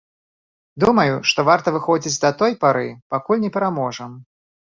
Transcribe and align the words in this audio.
Думаю, 0.83 1.13
што 1.31 1.45
варта 1.49 1.73
выходзіць 1.75 2.17
да 2.25 2.33
той 2.41 2.57
пары, 2.65 2.87
пакуль 3.17 3.43
не 3.45 3.53
пераможам. 3.61 4.11